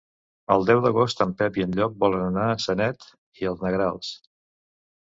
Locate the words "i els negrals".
3.45-4.15